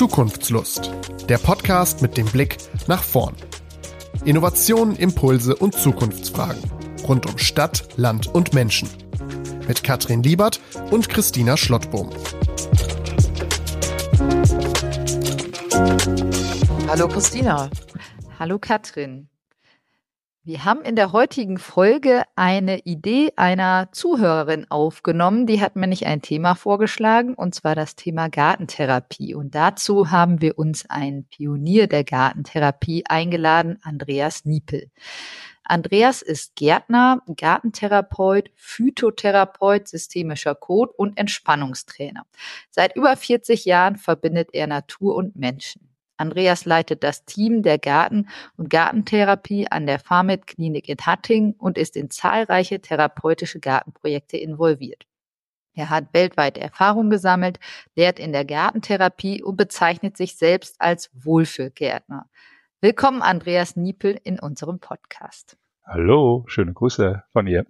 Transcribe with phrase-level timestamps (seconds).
[0.00, 0.90] Zukunftslust.
[1.28, 2.56] Der Podcast mit dem Blick
[2.86, 3.34] nach vorn.
[4.24, 6.62] Innovationen, Impulse und Zukunftsfragen.
[7.06, 8.88] Rund um Stadt, Land und Menschen.
[9.68, 10.58] Mit Katrin Liebert
[10.90, 12.08] und Christina Schlottbohm.
[16.88, 17.68] Hallo Christina.
[18.38, 19.29] Hallo Katrin.
[20.42, 25.46] Wir haben in der heutigen Folge eine Idee einer Zuhörerin aufgenommen.
[25.46, 29.34] Die hat mir nicht ein Thema vorgeschlagen, und zwar das Thema Gartentherapie.
[29.34, 34.90] Und dazu haben wir uns einen Pionier der Gartentherapie eingeladen, Andreas Niepel.
[35.62, 42.24] Andreas ist Gärtner, Gartentherapeut, Phytotherapeut, systemischer Code und Entspannungstrainer.
[42.70, 45.89] Seit über 40 Jahren verbindet er Natur und Menschen.
[46.20, 51.78] Andreas leitet das Team der Garten- und Gartentherapie an der Farmit Klinik in Hattingen und
[51.78, 55.06] ist in zahlreiche therapeutische Gartenprojekte involviert.
[55.72, 57.58] Er hat weltweit Erfahrung gesammelt,
[57.96, 62.26] lehrt in der Gartentherapie und bezeichnet sich selbst als Wohlfühlgärtner.
[62.82, 65.56] Willkommen, Andreas Niepel, in unserem Podcast.
[65.86, 67.64] Hallo, schöne Grüße von ihr.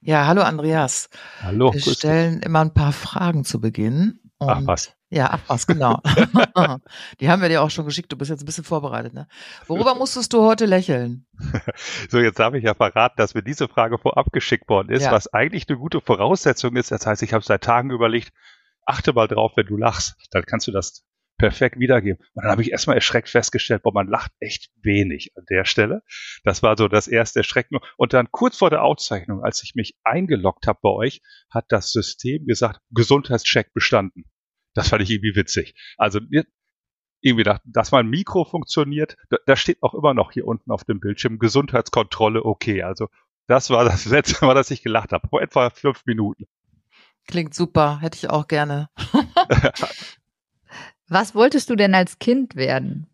[0.00, 1.08] Ja, hallo Andreas.
[1.42, 1.72] Hallo.
[1.72, 4.20] Wir stellen immer ein paar Fragen zu Beginn.
[4.38, 4.94] Ach was.
[5.12, 6.00] Ja, ach was, genau.
[7.20, 8.10] Die haben wir dir auch schon geschickt.
[8.10, 9.12] Du bist jetzt ein bisschen vorbereitet.
[9.12, 9.28] Ne?
[9.66, 11.26] Worüber musstest du heute lächeln?
[12.08, 15.12] so, jetzt habe ich ja verraten, dass mir diese Frage vorab geschickt worden ist, ja.
[15.12, 16.90] was eigentlich eine gute Voraussetzung ist.
[16.90, 18.32] Das heißt, ich habe seit Tagen überlegt,
[18.86, 20.16] achte mal drauf, wenn du lachst.
[20.30, 21.04] Dann kannst du das
[21.36, 22.24] perfekt wiedergeben.
[22.32, 26.02] Und dann habe ich erstmal erschreckt festgestellt, boah, man lacht echt wenig an der Stelle.
[26.42, 27.76] Das war so das erste Erschrecken.
[27.98, 31.92] Und dann kurz vor der Auszeichnung, als ich mich eingeloggt habe bei euch, hat das
[31.92, 34.24] System gesagt, Gesundheitscheck bestanden.
[34.74, 35.74] Das fand ich irgendwie witzig.
[35.96, 36.20] Also
[37.20, 40.84] irgendwie, dachte, dass mein Mikro funktioniert, da, da steht auch immer noch hier unten auf
[40.84, 42.82] dem Bildschirm Gesundheitskontrolle okay.
[42.82, 43.08] Also
[43.46, 46.46] das war das letzte Mal, dass ich gelacht habe, vor etwa fünf Minuten.
[47.28, 48.88] Klingt super, hätte ich auch gerne.
[51.08, 53.06] Was wolltest du denn als Kind werden?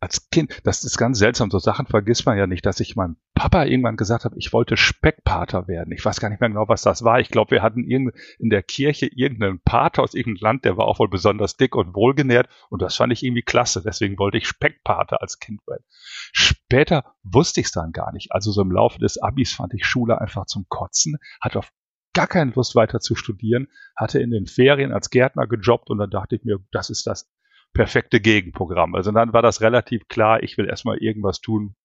[0.00, 3.16] Als Kind, das ist ganz seltsam, so Sachen vergisst man ja nicht, dass ich meinem
[3.34, 5.92] Papa irgendwann gesagt habe, ich wollte Speckpater werden.
[5.92, 7.20] Ich weiß gar nicht mehr genau, was das war.
[7.20, 10.98] Ich glaube, wir hatten in der Kirche irgendeinen Pater aus irgendeinem Land, der war auch
[10.98, 13.82] wohl besonders dick und wohlgenährt und das fand ich irgendwie klasse.
[13.84, 15.84] Deswegen wollte ich Speckpater als Kind werden.
[16.32, 18.32] Später wusste ich es dann gar nicht.
[18.32, 21.70] Also so im Laufe des Abis fand ich Schule einfach zum Kotzen, hatte auf
[22.14, 26.10] gar keine Lust weiter zu studieren, hatte in den Ferien als Gärtner gejobbt und dann
[26.10, 27.30] dachte ich mir, das ist das
[27.72, 28.94] perfekte Gegenprogramm.
[28.94, 31.76] Also dann war das relativ klar, ich will erstmal irgendwas tun,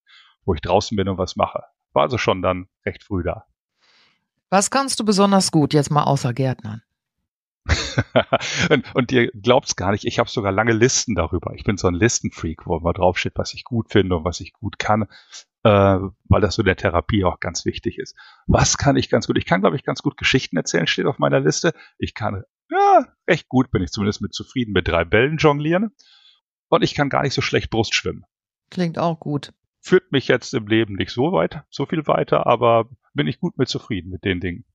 [0.45, 1.63] wo ich draußen bin und was mache.
[1.93, 3.45] War also schon dann recht früh da.
[4.49, 6.81] Was kannst du besonders gut, jetzt mal außer Gärtnern?
[8.69, 11.53] und, und ihr glaubt's gar nicht, ich habe sogar lange Listen darüber.
[11.55, 14.53] Ich bin so ein Listenfreak, wo immer draufsteht, was ich gut finde und was ich
[14.53, 15.07] gut kann,
[15.63, 18.15] äh, weil das so der Therapie auch ganz wichtig ist.
[18.47, 19.37] Was kann ich ganz gut?
[19.37, 21.73] Ich kann, glaube ich, ganz gut Geschichten erzählen, steht auf meiner Liste.
[21.97, 22.43] Ich kann
[22.99, 25.95] ja, recht gut bin ich zumindest mit zufrieden mit drei Bällen jonglieren.
[26.69, 28.25] Und ich kann gar nicht so schlecht Brust schwimmen.
[28.71, 29.53] Klingt auch gut.
[29.79, 33.57] Führt mich jetzt im Leben nicht so weit, so viel weiter, aber bin ich gut
[33.57, 34.65] mit zufrieden mit den Dingen.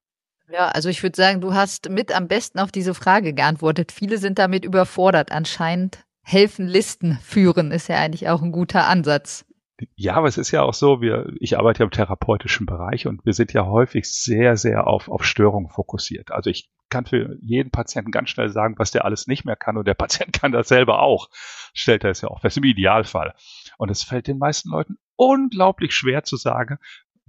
[0.50, 3.92] Ja, also ich würde sagen, du hast mit am besten auf diese Frage geantwortet.
[3.92, 5.32] Viele sind damit überfordert.
[5.32, 9.44] Anscheinend helfen Listen führen ist ja eigentlich auch ein guter Ansatz.
[9.94, 13.24] Ja, aber es ist ja auch so, wir, ich arbeite ja im therapeutischen Bereich und
[13.24, 16.32] wir sind ja häufig sehr, sehr auf, auf Störungen fokussiert.
[16.32, 19.76] Also ich kann für jeden Patienten ganz schnell sagen, was der alles nicht mehr kann
[19.76, 21.28] und der Patient kann das selber auch.
[21.74, 23.34] Stellt er es ja auch fest, im Idealfall.
[23.76, 26.78] Und es fällt den meisten Leuten unglaublich schwer zu sagen,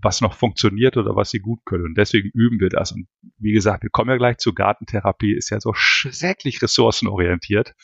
[0.01, 1.85] was noch funktioniert oder was sie gut können.
[1.85, 2.91] Und deswegen üben wir das.
[2.91, 7.75] Und wie gesagt, wir kommen ja gleich zu Gartentherapie, ist ja so schrecklich ressourcenorientiert.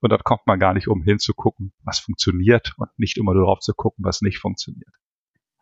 [0.00, 3.74] Und dort kommt man gar nicht um hinzugucken, was funktioniert und nicht immer darauf zu
[3.74, 4.92] gucken, was nicht funktioniert.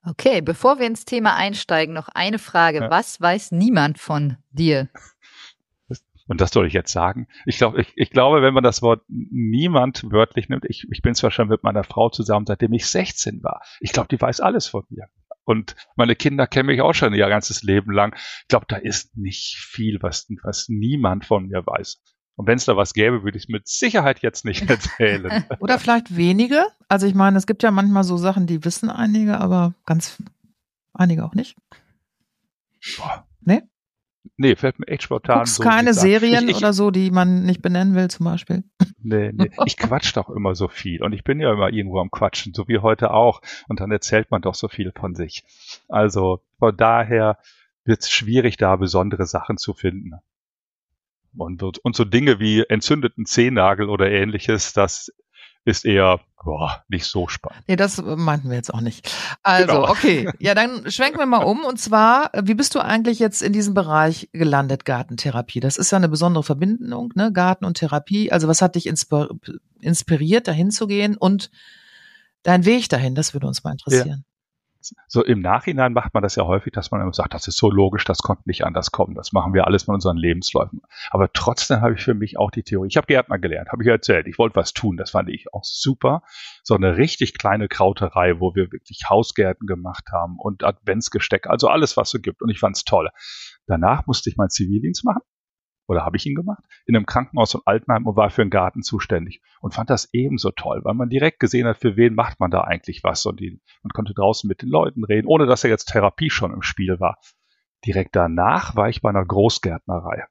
[0.05, 2.81] Okay, bevor wir ins Thema einsteigen, noch eine Frage.
[2.83, 2.91] Ja.
[2.91, 4.89] Was weiß niemand von dir?
[6.29, 7.29] Und das soll ich jetzt sagen.
[7.45, 11.15] Ich glaube, ich, ich glaube, wenn man das Wort niemand wörtlich nimmt, ich, ich bin
[11.15, 13.63] zwar schon mit meiner Frau zusammen, seitdem ich 16 war.
[13.81, 15.07] Ich glaube, die weiß alles von mir.
[15.45, 18.17] Und meine Kinder kennen mich auch schon ihr ganzes Leben lang.
[18.43, 22.03] Ich glaube, da ist nicht viel, was, was niemand von mir weiß.
[22.37, 25.45] Und wenn es da was gäbe, würde ich es mit Sicherheit jetzt nicht erzählen.
[25.59, 26.67] Oder vielleicht wenige.
[26.89, 30.23] Also ich meine, es gibt ja manchmal so Sachen, die wissen einige, aber ganz
[30.93, 31.57] einige auch nicht.
[32.97, 33.27] Boah.
[33.41, 33.63] Nee?
[34.37, 35.63] Nee, fällt mir echt spontan Guckst so.
[35.63, 38.65] keine Serien ich, ich, oder so, die man nicht benennen will, zum Beispiel?
[38.99, 39.51] Nee, nee.
[39.67, 41.03] Ich quatsch doch immer so viel.
[41.03, 43.41] Und ich bin ja immer irgendwo am Quatschen, so wie heute auch.
[43.69, 45.45] Und dann erzählt man doch so viel von sich.
[45.89, 47.39] Also von daher
[47.85, 50.13] wird es schwierig, da besondere Sachen zu finden.
[51.41, 55.13] Und, und so Dinge wie entzündeten Zehennagel oder ähnliches, das
[55.65, 57.65] ist eher boah, nicht so spannend.
[57.67, 59.13] Nee, das meinten wir jetzt auch nicht.
[59.43, 59.91] Also, Genau.
[59.91, 60.31] okay.
[60.39, 61.65] Ja, dann schwenken wir mal um.
[61.65, 65.59] Und zwar, wie bist du eigentlich jetzt in diesem Bereich gelandet, Gartentherapie?
[65.61, 67.33] Das ist ja eine besondere Verbindung, ne?
[67.33, 68.31] Garten und Therapie.
[68.31, 69.29] Also, was hat dich inspir
[69.81, 71.51] inspiriert, dahin zu gehen und
[72.45, 73.17] dein Weg dahin?
[73.17, 74.25] Das würde uns mal interessieren.
[75.09, 77.71] So im Nachhinein macht man das ja häufig, dass man immer sagt, das ist so
[77.71, 79.15] logisch, das konnte nicht anders kommen.
[79.15, 80.81] Das machen wir alles mit unseren Lebensläufen.
[81.11, 82.89] Aber trotzdem habe ich für mich auch die Theorie.
[82.89, 84.27] Ich habe Gärtner gelernt, habe ich erzählt.
[84.27, 86.23] Ich wollte was tun, das fand ich auch super.
[86.63, 91.97] So eine richtig kleine Krauterei, wo wir wirklich Hausgärten gemacht haben und Adventsgesteck, also alles,
[91.97, 92.43] was es gibt.
[92.43, 93.11] Und ich fand es toll.
[93.67, 95.23] Danach musste ich meinen Zivildienst machen.
[95.87, 96.63] Oder habe ich ihn gemacht?
[96.85, 99.41] In einem Krankenhaus in Altenheim und war für den Garten zuständig.
[99.61, 102.63] Und fand das ebenso toll, weil man direkt gesehen hat, für wen macht man da
[102.63, 103.25] eigentlich was.
[103.27, 106.53] Und die, man konnte draußen mit den Leuten reden, ohne dass ja jetzt Therapie schon
[106.53, 107.19] im Spiel war.
[107.85, 110.25] Direkt danach war ich bei einer Großgärtnerei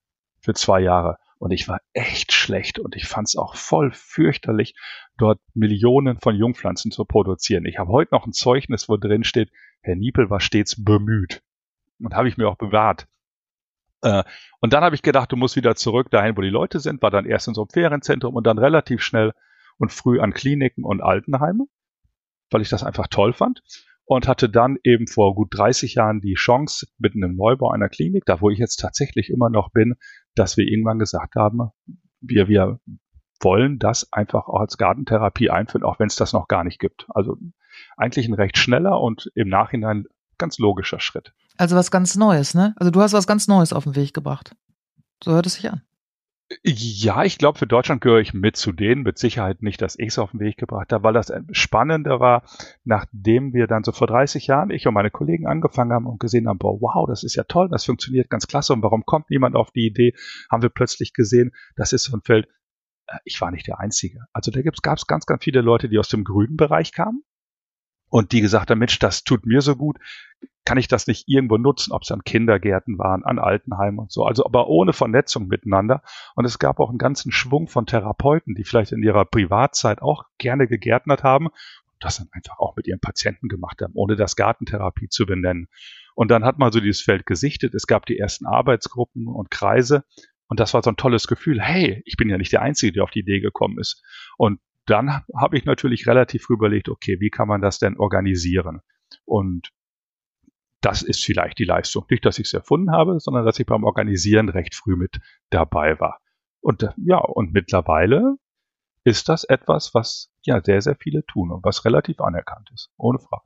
[0.46, 1.18] für zwei Jahre.
[1.38, 4.74] Und ich war echt schlecht und ich fand es auch voll fürchterlich,
[5.18, 7.66] dort Millionen von Jungpflanzen zu produzieren.
[7.66, 11.44] Ich habe heute noch ein Zeugnis, wo drin steht, Herr Niepel war stets bemüht.
[12.00, 13.07] Und habe ich mir auch bewahrt.
[14.01, 14.24] Äh,
[14.62, 17.12] und dann habe ich gedacht, du musst wieder zurück dahin, wo die Leute sind, war
[17.12, 19.33] dann erst in so einem Ferienzentrum und dann relativ schnell
[19.77, 21.65] und früh an Kliniken und Altenheime,
[22.51, 23.62] weil ich das einfach toll fand.
[24.07, 28.24] Und hatte dann eben vor gut 30 Jahren die Chance, mit einem Neubau einer Klinik,
[28.25, 29.95] da wo ich jetzt tatsächlich immer noch bin,
[30.36, 31.71] dass wir irgendwann gesagt haben,
[32.21, 32.80] wir, wir
[33.42, 37.07] wollen das einfach auch als Gartentherapie einführen, auch wenn es das noch gar nicht gibt.
[37.09, 37.38] Also
[37.97, 40.06] eigentlich ein recht schneller und im Nachhinein
[40.37, 41.33] ganz logischer Schritt.
[41.57, 42.73] Also was ganz Neues, ne?
[42.77, 44.55] Also du hast was ganz Neues auf den Weg gebracht.
[45.23, 45.81] So hört es sich an.
[46.63, 49.01] Ja, ich glaube, für Deutschland gehöre ich mit zu denen.
[49.01, 52.43] Mit Sicherheit nicht, dass ich es auf den Weg gebracht habe, weil das Spannende war,
[52.83, 56.47] nachdem wir dann so vor 30 Jahren, ich und meine Kollegen angefangen haben und gesehen
[56.47, 59.55] haben, boah, wow, das ist ja toll, das funktioniert ganz klasse und warum kommt niemand
[59.55, 60.13] auf die Idee,
[60.51, 62.47] haben wir plötzlich gesehen, das ist so ein Feld,
[63.07, 64.25] äh, ich war nicht der Einzige.
[64.31, 67.23] Also da gab es ganz, ganz viele Leute, die aus dem grünen Bereich kamen
[68.15, 69.97] und die gesagt haben, Mensch, das tut mir so gut,
[70.63, 74.23] kann ich das nicht irgendwo nutzen, ob es an Kindergärten waren, an Altenheimen und so.
[74.23, 76.01] Also aber ohne Vernetzung miteinander.
[76.33, 80.23] Und es gab auch einen ganzen Schwung von Therapeuten, die vielleicht in ihrer Privatzeit auch
[80.38, 84.38] gerne gegärtnert haben und das dann einfach auch mit ihren Patienten gemacht haben, ohne das
[84.38, 85.68] Gartentherapie zu benennen.
[86.13, 87.75] Und dann hat man so dieses Feld gesichtet.
[87.75, 90.06] Es gab die ersten Arbeitsgruppen und Kreise.
[90.47, 91.61] Und das war so ein tolles Gefühl.
[91.61, 94.01] Hey, ich bin ja nicht der Einzige, der auf die Idee gekommen ist.
[94.38, 98.81] Und dann habe ich natürlich relativ früh überlegt, okay, wie kann man das denn organisieren?
[99.25, 99.71] Und
[100.81, 102.05] das ist vielleicht die Leistung.
[102.09, 105.99] Nicht, dass ich es erfunden habe, sondern dass ich beim Organisieren recht früh mit dabei
[105.99, 106.19] war.
[106.61, 108.35] Und äh, ja, und mittlerweile
[109.03, 112.91] ist das etwas, was ja sehr, sehr viele tun und was relativ anerkannt ist.
[112.97, 113.45] Ohne Frage.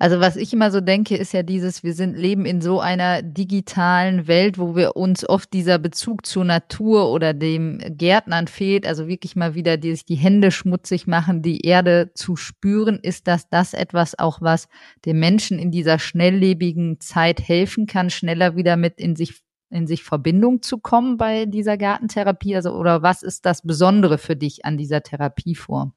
[0.00, 3.20] Also was ich immer so denke, ist ja dieses, wir sind leben in so einer
[3.20, 9.08] digitalen Welt, wo wir uns oft dieser Bezug zur Natur oder dem Gärtnern fehlt, also
[9.08, 13.50] wirklich mal wieder die, sich die Hände schmutzig machen, die Erde zu spüren, ist das
[13.50, 14.68] das etwas auch, was
[15.04, 20.02] den Menschen in dieser schnelllebigen Zeit helfen kann, schneller wieder mit in sich in sich
[20.02, 22.56] Verbindung zu kommen bei dieser Gartentherapie?
[22.56, 25.92] Also, oder was ist das Besondere für dich an dieser Therapieform?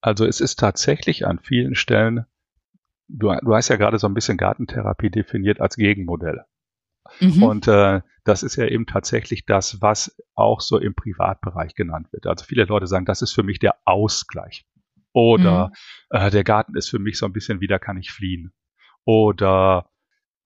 [0.00, 2.24] Also es ist tatsächlich an vielen Stellen
[3.12, 6.44] du, du hast ja gerade so ein bisschen Gartentherapie definiert als Gegenmodell.
[7.20, 7.42] Mhm.
[7.42, 12.26] Und äh, das ist ja eben tatsächlich das, was auch so im Privatbereich genannt wird.
[12.26, 14.64] Also viele Leute sagen, das ist für mich der Ausgleich.
[15.12, 16.18] Oder mhm.
[16.18, 18.52] äh, der Garten ist für mich so ein bisschen, wieder kann ich fliehen.
[19.04, 19.90] Oder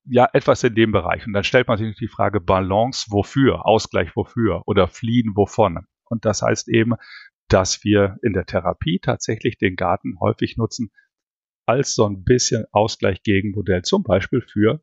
[0.07, 1.27] ja, etwas in dem Bereich.
[1.27, 3.67] Und dann stellt man sich die Frage, Balance wofür?
[3.67, 4.63] Ausgleich wofür?
[4.67, 5.87] Oder fliehen wovon?
[6.05, 6.95] Und das heißt eben,
[7.49, 10.91] dass wir in der Therapie tatsächlich den Garten häufig nutzen,
[11.67, 14.83] als so ein bisschen Ausgleich Gegenmodell, zum Beispiel für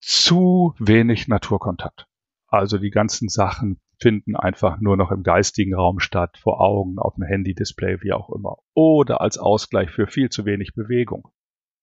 [0.00, 2.06] zu wenig Naturkontakt.
[2.48, 7.14] Also die ganzen Sachen finden einfach nur noch im geistigen Raum statt, vor Augen, auf
[7.14, 8.56] dem Handy-Display, wie auch immer.
[8.74, 11.28] Oder als Ausgleich für viel zu wenig Bewegung.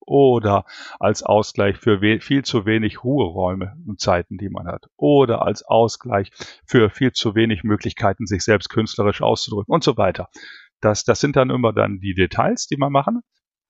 [0.01, 0.65] Oder
[0.99, 4.89] als Ausgleich für viel zu wenig Ruheräume und Zeiten, die man hat.
[4.97, 6.31] Oder als Ausgleich
[6.65, 10.29] für viel zu wenig Möglichkeiten, sich selbst künstlerisch auszudrücken und so weiter.
[10.81, 13.21] Das, das sind dann immer dann die Details, die man machen.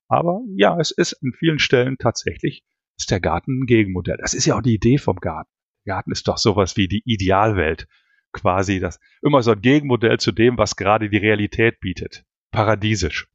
[0.10, 2.63] Aber ja, es ist an vielen Stellen tatsächlich,
[2.98, 4.18] ist der Garten ein Gegenmodell.
[4.20, 5.51] Das ist ja auch die Idee vom Garten.
[5.86, 7.88] Der Garten ist doch sowas wie die Idealwelt.
[8.32, 12.25] Quasi das, immer so ein Gegenmodell zu dem, was gerade die Realität bietet.
[12.51, 13.28] Paradiesisch.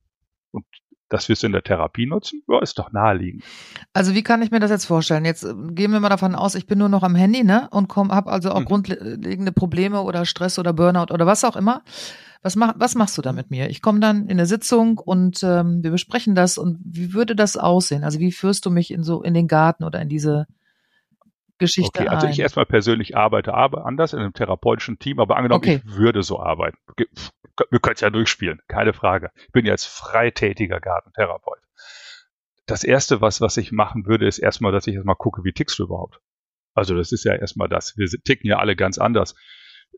[0.50, 0.66] Und
[1.14, 3.44] dass wir es in der Therapie nutzen, ja, ist doch naheliegend.
[3.92, 5.24] Also wie kann ich mir das jetzt vorstellen?
[5.24, 7.68] Jetzt äh, gehen wir mal davon aus, ich bin nur noch am Handy, ne?
[7.70, 8.64] Und habe also auch hm.
[8.64, 11.82] grundlegende Probleme oder Stress oder Burnout oder was auch immer.
[12.42, 13.70] Was, mach, was machst du da mit mir?
[13.70, 17.56] Ich komme dann in eine Sitzung und ähm, wir besprechen das und wie würde das
[17.56, 18.02] aussehen?
[18.02, 20.46] Also wie führst du mich in so in den Garten oder in diese
[21.58, 25.58] Geschichte okay, also ich erstmal persönlich arbeite aber anders in einem therapeutischen Team, aber angenommen,
[25.58, 25.80] okay.
[25.86, 26.76] ich würde so arbeiten.
[27.70, 29.30] Wir können es ja durchspielen, keine Frage.
[29.36, 31.60] Ich bin jetzt freitätiger Gartentherapeut.
[32.66, 35.78] Das erste, was, was ich machen würde, ist erstmal, dass ich erstmal gucke, wie tickst
[35.78, 36.20] du überhaupt?
[36.74, 37.96] Also das ist ja erstmal das.
[37.96, 39.34] Wir ticken ja alle ganz anders.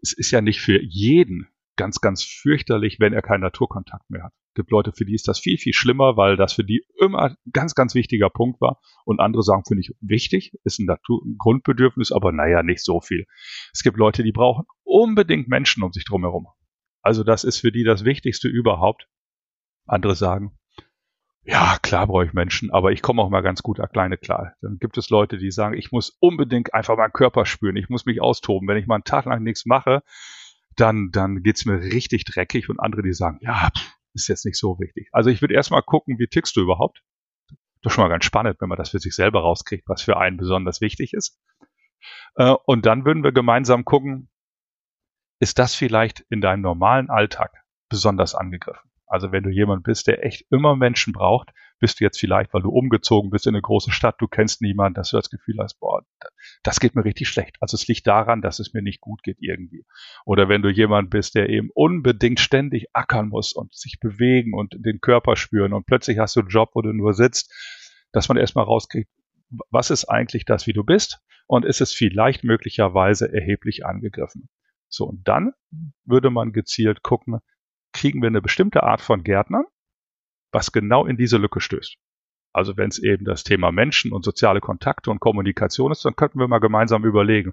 [0.03, 4.33] Es ist ja nicht für jeden ganz, ganz fürchterlich, wenn er keinen Naturkontakt mehr hat.
[4.49, 7.21] Es gibt Leute, für die ist das viel, viel schlimmer, weil das für die immer
[7.21, 8.81] ein ganz, ganz wichtiger Punkt war.
[9.05, 13.01] Und andere sagen, finde ich wichtig, ist ein, Natur ein Grundbedürfnis, aber naja, nicht so
[13.01, 13.27] viel.
[13.73, 16.47] Es gibt Leute, die brauchen unbedingt Menschen um sich drumherum.
[17.07, 19.09] Also das ist für die das Wichtigste überhaupt.
[19.87, 20.59] Andere sagen,
[21.45, 24.55] ja, klar brauche ich Menschen, aber ich komme auch mal ganz gut alleine klar.
[24.61, 28.07] Dann gibt es Leute, die sagen, ich muss unbedingt einfach meinen Körper spüren, ich muss
[28.07, 28.67] mich austoben.
[28.67, 30.03] Wenn ich mal einen Tag lang nichts mache,
[30.75, 33.69] dann, dann geht's mir richtig dreckig und andere, die sagen, ja,
[34.13, 35.09] ist jetzt nicht so wichtig.
[35.13, 37.05] Also ich würde erstmal gucken, wie tickst du überhaupt?
[37.83, 40.17] Das ist schon mal ganz spannend, wenn man das für sich selber rauskriegt, was für
[40.17, 41.39] einen besonders wichtig ist.
[42.35, 44.29] Äh, und dann würden wir gemeinsam gucken,
[45.39, 47.53] ist das vielleicht in deinem normalen Alltag
[47.89, 48.91] besonders angegriffen?
[49.07, 52.63] Also wenn du jemand bist, der echt immer Menschen braucht, bist du jetzt vielleicht, weil
[52.63, 55.79] du umgezogen bist in eine große Stadt, du kennst niemanden, dass du das Gefühl hast,
[55.79, 56.03] boah,
[56.63, 57.57] das geht mir richtig schlecht.
[57.61, 59.85] Also es liegt daran, dass es mir nicht gut geht irgendwie.
[60.25, 64.75] Oder wenn du jemand bist, der eben unbedingt ständig ackern muss und sich bewegen und
[64.79, 67.53] den Körper spüren und plötzlich hast du einen Job, wo du nur sitzt,
[68.13, 69.11] dass man erstmal rauskriegt,
[69.71, 74.49] was ist eigentlich das, wie du bist und ist es vielleicht möglicherweise erheblich angegriffen.
[74.89, 75.53] So, und dann
[76.05, 77.41] würde man gezielt gucken,
[77.93, 79.65] kriegen wir eine bestimmte Art von Gärtnern,
[80.53, 81.97] was genau in diese Lücke stößt.
[82.53, 86.39] Also wenn es eben das Thema Menschen und soziale Kontakte und Kommunikation ist, dann könnten
[86.39, 87.53] wir mal gemeinsam überlegen,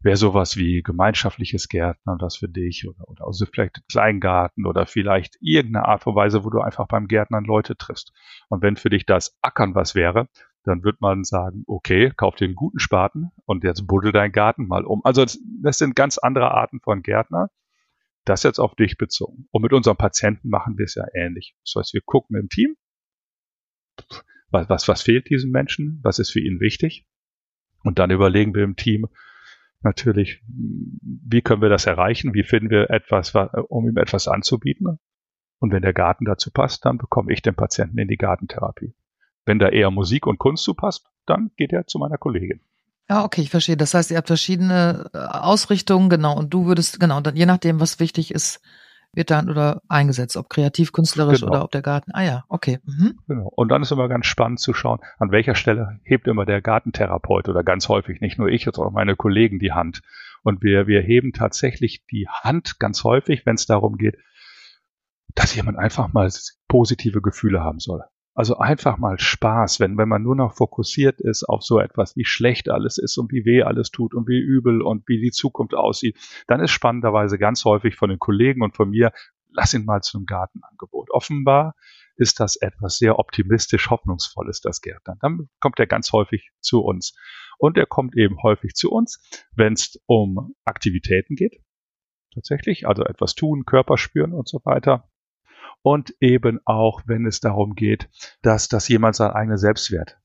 [0.00, 5.36] wäre sowas wie gemeinschaftliches Gärtnern das für dich oder, oder also vielleicht Kleingarten oder vielleicht
[5.40, 8.12] irgendeine Art und Weise, wo du einfach beim Gärtnern Leute triffst.
[8.48, 10.28] Und wenn für dich das Ackern was wäre,
[10.66, 14.66] dann wird man sagen, okay, kauf dir einen guten Spaten und jetzt buddel deinen Garten
[14.66, 15.00] mal um.
[15.04, 17.50] Also das sind ganz andere Arten von Gärtner.
[18.24, 19.46] Das jetzt auf dich bezogen.
[19.52, 21.54] Und mit unseren Patienten machen wir es ja ähnlich.
[21.64, 22.76] Das heißt, wir gucken im Team,
[24.50, 27.06] was, was, was fehlt diesem Menschen, was ist für ihn wichtig.
[27.84, 29.06] Und dann überlegen wir im Team
[29.82, 33.32] natürlich, wie können wir das erreichen, wie finden wir etwas,
[33.68, 34.98] um ihm etwas anzubieten.
[35.60, 38.96] Und wenn der Garten dazu passt, dann bekomme ich den Patienten in die Gartentherapie.
[39.46, 42.60] Wenn da eher Musik und Kunst zu passt, dann geht er zu meiner Kollegin.
[43.08, 43.76] Ja, okay, ich verstehe.
[43.76, 47.80] Das heißt, ihr habt verschiedene äh, Ausrichtungen, genau, und du würdest, genau, dann je nachdem,
[47.80, 48.60] was wichtig ist,
[49.12, 51.52] wird dann oder eingesetzt, ob kreativ, künstlerisch genau.
[51.52, 52.10] oder ob der Garten.
[52.12, 52.80] Ah ja, okay.
[52.84, 53.18] Mhm.
[53.26, 53.50] Genau.
[53.54, 57.48] Und dann ist immer ganz spannend zu schauen, an welcher Stelle hebt immer der Gartentherapeut
[57.48, 60.02] oder ganz häufig, nicht nur ich, sondern auch meine Kollegen die Hand.
[60.42, 64.18] Und wir, wir heben tatsächlich die Hand ganz häufig, wenn es darum geht,
[65.34, 66.30] dass jemand einfach mal
[66.68, 68.02] positive Gefühle haben soll.
[68.36, 72.26] Also einfach mal Spaß, wenn, wenn man nur noch fokussiert ist auf so etwas, wie
[72.26, 75.74] schlecht alles ist und wie weh alles tut und wie übel und wie die Zukunft
[75.74, 79.10] aussieht, dann ist spannenderweise ganz häufig von den Kollegen und von mir,
[79.52, 81.10] lass ihn mal zu einem Gartenangebot.
[81.12, 81.76] Offenbar
[82.16, 85.16] ist das etwas sehr optimistisch hoffnungsvolles, das Gärtnern.
[85.22, 87.16] Dann kommt er ganz häufig zu uns.
[87.56, 89.18] Und er kommt eben häufig zu uns,
[89.56, 91.62] wenn es um Aktivitäten geht.
[92.34, 95.08] Tatsächlich, also etwas tun, Körper spüren und so weiter
[95.82, 98.08] und eben auch, wenn es darum geht,
[98.42, 100.18] dass, dass jemand seinen eigenen Selbstwert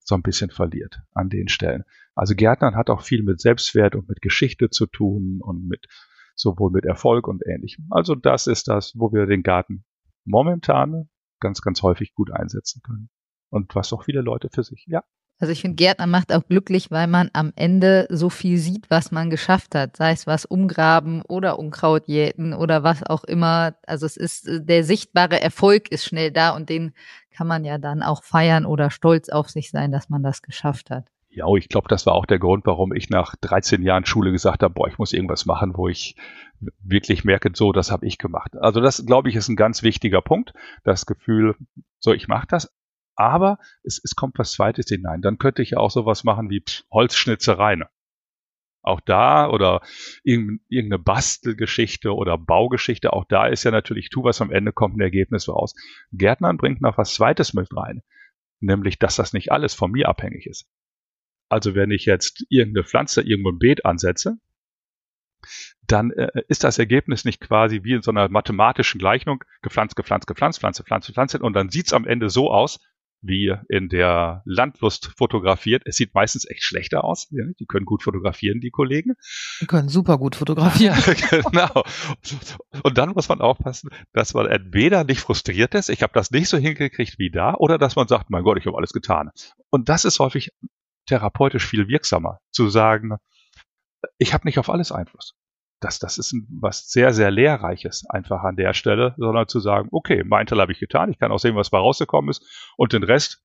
[0.00, 1.84] so ein bisschen verliert an den Stellen.
[2.14, 5.86] Also Gärtnern hat auch viel mit Selbstwert und mit Geschichte zu tun und mit
[6.34, 7.86] sowohl mit Erfolg und ähnlichem.
[7.90, 9.84] Also das ist das, wo wir den Garten
[10.24, 11.08] momentan
[11.40, 13.08] ganz, ganz häufig gut einsetzen können.
[13.48, 15.02] Und was auch viele Leute für sich, ja,
[15.38, 19.12] also ich finde, Gärtner macht auch glücklich, weil man am Ende so viel sieht, was
[19.12, 19.96] man geschafft hat.
[19.96, 23.74] Sei es was umgraben oder Unkraut jäten oder was auch immer.
[23.86, 26.94] Also es ist, der sichtbare Erfolg ist schnell da und den
[27.30, 30.90] kann man ja dann auch feiern oder stolz auf sich sein, dass man das geschafft
[30.90, 31.10] hat.
[31.28, 34.62] Ja, ich glaube, das war auch der Grund, warum ich nach 13 Jahren Schule gesagt
[34.62, 36.16] habe, boah, ich muss irgendwas machen, wo ich
[36.82, 38.56] wirklich merke, so, das habe ich gemacht.
[38.56, 40.54] Also das, glaube ich, ist ein ganz wichtiger Punkt.
[40.82, 41.54] Das Gefühl,
[41.98, 42.72] so, ich mache das,
[43.16, 45.22] aber es, es kommt was Zweites hinein.
[45.22, 47.76] Dann könnte ich ja auch sowas machen wie Holzschnitzerei.
[47.76, 47.88] Ne?
[48.82, 49.80] Auch da oder
[50.22, 55.00] irgendeine Bastelgeschichte oder Baugeschichte, auch da ist ja natürlich, tu was am Ende kommt ein
[55.00, 55.74] Ergebnis raus.
[56.12, 58.02] Gärtnern bringt noch was Zweites mit rein,
[58.60, 60.68] nämlich, dass das nicht alles von mir abhängig ist.
[61.48, 64.38] Also wenn ich jetzt irgendeine Pflanze irgendwo im Beet ansetze,
[65.86, 70.26] dann äh, ist das Ergebnis nicht quasi wie in so einer mathematischen Gleichung gepflanzt, gepflanzt,
[70.26, 72.80] gepflanzt, Pflanze, Pflanze, Pflanze und dann sieht's am Ende so aus,
[73.26, 75.82] wie in der Landlust fotografiert.
[75.86, 77.28] Es sieht meistens echt schlechter aus.
[77.30, 79.14] Die können gut fotografieren, die Kollegen.
[79.60, 80.96] Die können super gut fotografieren.
[81.50, 81.84] genau.
[82.82, 86.48] Und dann muss man aufpassen, dass man entweder nicht frustriert ist, ich habe das nicht
[86.48, 89.30] so hingekriegt wie da, oder dass man sagt, mein Gott, ich habe alles getan.
[89.70, 90.50] Und das ist häufig
[91.06, 93.16] therapeutisch viel wirksamer, zu sagen,
[94.18, 95.34] ich habe nicht auf alles Einfluss
[95.86, 100.24] das, das ist was sehr, sehr Lehrreiches einfach an der Stelle, sondern zu sagen, okay,
[100.24, 102.44] mein Teil habe ich getan, ich kann auch sehen, was bei rausgekommen ist
[102.76, 103.42] und den Rest,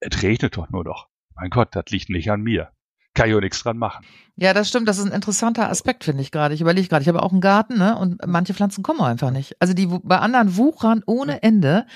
[0.00, 1.08] es regnet doch nur noch.
[1.34, 2.70] Mein Gott, das liegt nicht an mir.
[3.14, 4.04] Kann ich auch nichts dran machen.
[4.36, 4.88] Ja, das stimmt.
[4.88, 6.52] Das ist ein interessanter Aspekt, finde ich gerade.
[6.52, 7.02] Ich überlege gerade.
[7.02, 7.96] Ich habe auch einen Garten, ne?
[7.96, 9.56] Und manche Pflanzen kommen einfach nicht.
[9.60, 11.86] Also die bei anderen wuchern ohne Ende,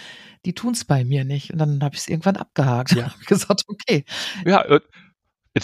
[0.45, 1.53] die tun es bei mir nicht.
[1.53, 2.93] Und dann habe ich es irgendwann abgehakt.
[2.93, 3.07] Ja.
[3.13, 4.05] habe gesagt, okay.
[4.47, 4.81] Ja, äh,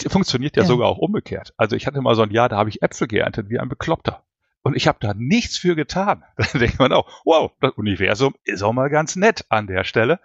[0.03, 1.53] es funktioniert ja, ja, sogar auch umgekehrt.
[1.57, 4.25] Also ich hatte mal so ein Jahr, da habe ich Äpfel geerntet wie ein Bekloppter.
[4.63, 6.23] Und ich habe da nichts für getan.
[6.37, 10.19] Da denkt man auch, wow, das Universum ist auch mal ganz nett an der Stelle.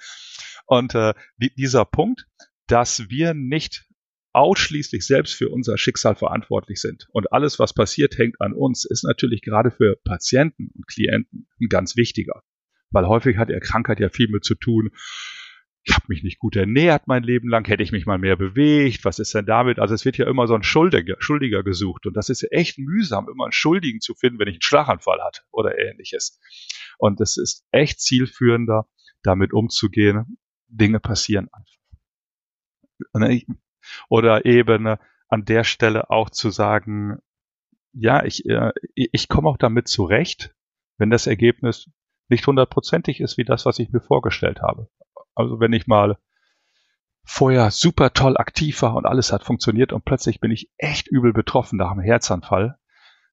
[0.67, 2.27] Und äh, dieser Punkt,
[2.67, 3.87] dass wir nicht
[4.33, 9.03] ausschließlich selbst für unser Schicksal verantwortlich sind und alles, was passiert, hängt an uns, ist
[9.03, 12.43] natürlich gerade für Patienten und Klienten ein ganz wichtiger.
[12.91, 14.91] Weil häufig hat der Krankheit ja viel mit zu tun,
[15.83, 19.05] ich habe mich nicht gut ernährt mein Leben lang, hätte ich mich mal mehr bewegt,
[19.05, 19.79] was ist denn damit?
[19.79, 22.79] Also es wird ja immer so ein Schuldiger, Schuldiger gesucht und das ist ja echt
[22.79, 26.39] mühsam, immer einen Schuldigen zu finden, wenn ich einen Schlaganfall hatte oder ähnliches.
[26.99, 28.89] Und es ist echt zielführender,
[29.23, 30.39] damit umzugehen.
[30.69, 33.41] Dinge passieren einfach.
[34.09, 34.97] Oder eben
[35.29, 37.19] an der Stelle auch zu sagen,
[37.93, 40.55] ja, ich, äh, ich komme auch damit zurecht,
[40.99, 41.91] wenn das Ergebnis
[42.29, 44.89] nicht hundertprozentig ist wie das, was ich mir vorgestellt habe.
[45.35, 46.19] Also wenn ich mal
[47.25, 51.33] vorher super toll aktiv war und alles hat funktioniert und plötzlich bin ich echt übel
[51.33, 52.79] betroffen nach einem Herzanfall,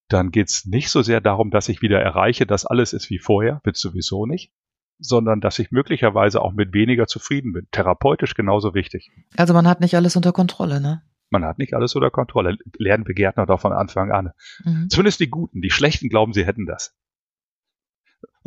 [0.08, 3.60] dann geht's nicht so sehr darum, dass ich wieder erreiche, dass alles ist wie vorher,
[3.64, 4.52] wird sowieso nicht,
[5.00, 7.68] sondern dass ich möglicherweise auch mit weniger zufrieden bin.
[7.72, 9.12] Therapeutisch genauso wichtig.
[9.36, 11.02] Also man hat nicht alles unter Kontrolle, ne?
[11.30, 12.58] Man hat nicht alles unter Kontrolle.
[12.78, 14.32] Lernen Gärtner doch von Anfang an.
[14.64, 14.90] Mhm.
[14.90, 15.62] Zumindest die Guten.
[15.62, 16.97] Die Schlechten glauben, sie hätten das.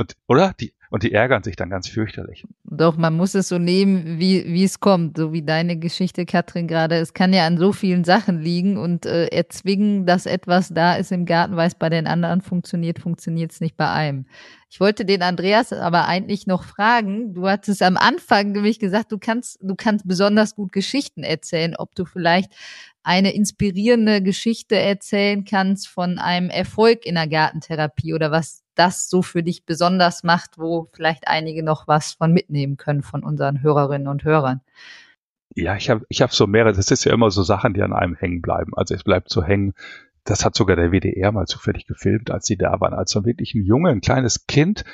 [0.00, 0.54] Und, oder?
[0.59, 2.47] Die, und die ärgern sich dann ganz fürchterlich.
[2.64, 6.66] Doch, man muss es so nehmen, wie, wie es kommt, so wie deine Geschichte, Katrin,
[6.66, 6.97] gerade.
[6.97, 11.12] Es kann ja an so vielen Sachen liegen und äh, erzwingen, dass etwas da ist
[11.12, 14.25] im Garten, weil es bei den anderen funktioniert, funktioniert es nicht bei einem.
[14.71, 17.35] Ich wollte den Andreas aber eigentlich noch fragen.
[17.35, 21.95] Du hattest am Anfang nämlich gesagt, du kannst, du kannst besonders gut Geschichten erzählen, ob
[21.95, 22.50] du vielleicht
[23.02, 29.23] eine inspirierende Geschichte erzählen kannst von einem Erfolg in der Gartentherapie oder was das so
[29.23, 34.09] für dich besonders macht, wo vielleicht einige noch was von mitnehmen können von unseren Hörerinnen
[34.09, 34.61] und Hörern.
[35.54, 37.93] Ja, ich habe ich hab so mehrere, das ist ja immer so Sachen, die an
[37.93, 38.73] einem hängen bleiben.
[38.76, 39.75] Also es bleibt so hängen,
[40.25, 43.54] das hat sogar der WDR mal zufällig gefilmt, als sie da waren, als so wirklich
[43.54, 44.85] ein Junge, ein kleines Kind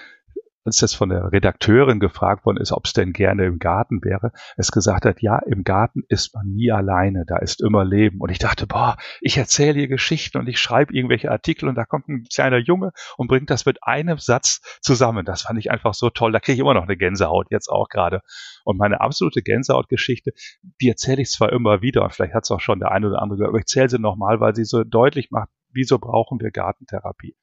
[0.66, 4.32] als das von der Redakteurin gefragt worden ist, ob es denn gerne im Garten wäre,
[4.56, 8.20] es gesagt hat, ja, im Garten ist man nie alleine, da ist immer Leben.
[8.20, 11.84] Und ich dachte, boah, ich erzähle hier Geschichten und ich schreibe irgendwelche Artikel und da
[11.84, 15.24] kommt ein kleiner Junge und bringt das mit einem Satz zusammen.
[15.24, 16.32] Das fand ich einfach so toll.
[16.32, 18.20] Da kriege ich immer noch eine Gänsehaut, jetzt auch gerade.
[18.64, 20.32] Und meine absolute Gänsehautgeschichte,
[20.80, 23.22] die erzähle ich zwar immer wieder, und vielleicht hat es auch schon der eine oder
[23.22, 26.50] andere gehört, aber ich erzähle sie nochmal, weil sie so deutlich macht, wieso brauchen wir
[26.50, 27.36] Gartentherapie?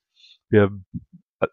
[0.50, 0.72] Wir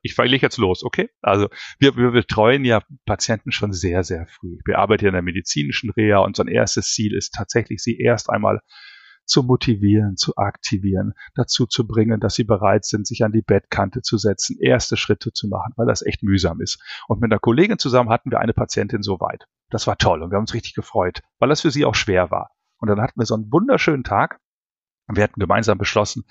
[0.03, 1.11] ich lege jetzt los, okay?
[1.22, 1.48] Also
[1.79, 4.59] wir, wir betreuen ja Patienten schon sehr, sehr früh.
[4.64, 7.98] Wir arbeiten ja in der medizinischen Reha und so ein erstes Ziel ist tatsächlich, sie
[7.98, 8.61] erst einmal
[9.31, 14.03] zu motivieren, zu aktivieren, dazu zu bringen, dass sie bereit sind, sich an die Bettkante
[14.03, 16.83] zu setzen, erste Schritte zu machen, weil das echt mühsam ist.
[17.07, 19.46] Und mit einer Kollegin zusammen hatten wir eine Patientin so weit.
[19.70, 22.31] Das war toll und wir haben uns richtig gefreut, weil das für sie auch schwer
[22.31, 22.50] war.
[22.79, 24.40] Und dann hatten wir so einen wunderschönen Tag
[25.07, 26.24] und wir hatten gemeinsam beschlossen,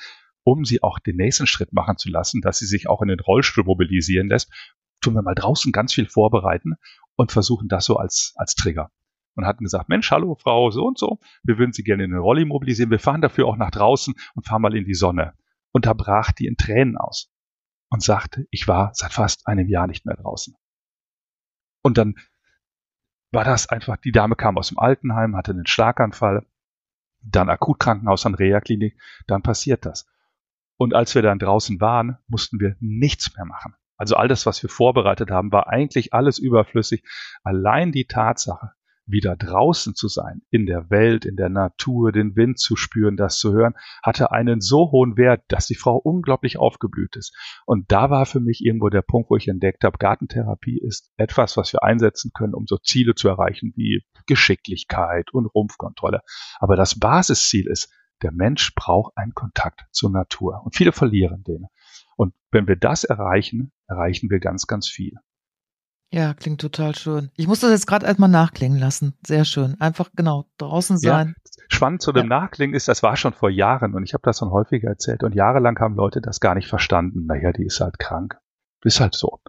[0.52, 3.20] um sie auch den nächsten Schritt machen zu lassen, dass sie sich auch in den
[3.20, 4.52] Rollstuhl mobilisieren lässt,
[5.02, 6.76] tun wir mal draußen ganz viel vorbereiten
[7.16, 8.92] und versuchen das so als, als Trigger.
[9.36, 12.20] Und hatten gesagt, Mensch, hallo Frau so und so, wir würden Sie gerne in den
[12.20, 15.34] Rolli mobilisieren, wir fahren dafür auch nach draußen und fahren mal in die Sonne.
[15.72, 17.32] Und da brach die in Tränen aus
[17.90, 20.56] und sagte, ich war seit fast einem Jahr nicht mehr draußen.
[21.82, 22.16] Und dann
[23.32, 26.46] war das einfach, die Dame kam aus dem Altenheim, hatte einen Schlaganfall,
[27.22, 30.08] dann Akutkrankenhaus an Reha-Klinik, dann passiert das.
[30.80, 33.76] Und als wir dann draußen waren, mussten wir nichts mehr machen.
[33.98, 37.04] Also all das, was wir vorbereitet haben, war eigentlich alles überflüssig.
[37.44, 38.72] Allein die Tatsache,
[39.06, 43.39] wieder draußen zu sein, in der Welt, in der Natur, den Wind zu spüren, das
[43.39, 47.36] zu hören, hatte einen so hohen Wert, dass die Frau unglaublich aufgeblüht ist.
[47.65, 51.58] Und da war für mich irgendwo der Punkt, wo ich entdeckt habe, Gartentherapie ist etwas,
[51.58, 56.22] was wir einsetzen können, um so Ziele zu erreichen wie Geschicklichkeit und Rumpfkontrolle.
[56.60, 60.62] Aber das Basisziel ist, der Mensch braucht einen Kontakt zur Natur.
[60.64, 61.68] Und viele verlieren den.
[62.16, 65.14] Und wenn wir das erreichen, erreichen wir ganz, ganz viel.
[66.12, 67.30] Ja, klingt total schön.
[67.36, 69.14] Ich muss das jetzt gerade erstmal nachklingen lassen.
[69.26, 69.80] Sehr schön.
[69.80, 71.36] Einfach genau draußen sein.
[71.38, 72.40] Ja, spannend zu dem ja.
[72.40, 75.36] Nachklingen ist, das war schon vor Jahren und ich habe das schon häufiger erzählt und
[75.36, 77.28] jahrelang haben Leute das gar nicht verstanden.
[77.28, 78.40] Naja, die ist halt krank.
[78.84, 79.40] Ist halt so.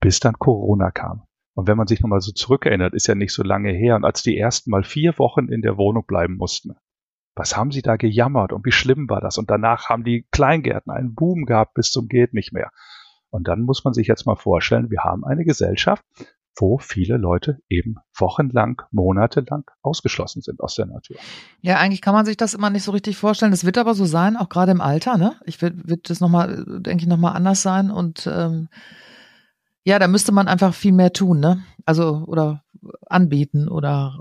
[0.00, 1.24] Bis dann Corona kam.
[1.54, 3.96] Und wenn man sich nochmal so zurückerinnert, ist ja nicht so lange her.
[3.96, 6.76] Und als die ersten mal vier Wochen in der Wohnung bleiben mussten,
[7.38, 9.38] Was haben sie da gejammert und wie schlimm war das?
[9.38, 12.70] Und danach haben die Kleingärten einen Boom gehabt bis zum geht nicht mehr.
[13.30, 16.04] Und dann muss man sich jetzt mal vorstellen, wir haben eine Gesellschaft,
[16.56, 21.16] wo viele Leute eben wochenlang, monatelang ausgeschlossen sind aus der Natur.
[21.60, 23.52] Ja, eigentlich kann man sich das immer nicht so richtig vorstellen.
[23.52, 25.16] Das wird aber so sein, auch gerade im Alter.
[25.16, 25.36] Ne?
[25.44, 27.92] Ich wird, wird das nochmal, denke ich, nochmal anders sein.
[27.92, 28.68] Und ähm,
[29.84, 31.62] ja, da müsste man einfach viel mehr tun, ne?
[31.84, 32.64] Also oder
[33.08, 34.20] anbieten oder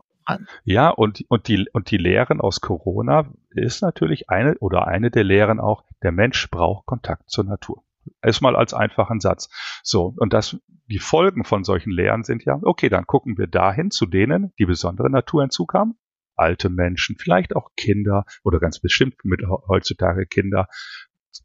[0.63, 5.23] ja, und, und, die, und die Lehren aus Corona ist natürlich eine oder eine der
[5.23, 7.83] Lehren auch, der Mensch braucht Kontakt zur Natur.
[8.21, 9.49] Erstmal als einfachen Satz.
[9.83, 13.91] So, und das, die Folgen von solchen Lehren sind ja, okay, dann gucken wir dahin
[13.91, 15.97] zu denen, die besondere Naturentzug haben.
[16.35, 20.67] Alte Menschen, vielleicht auch Kinder oder ganz bestimmt mit heutzutage Kinder,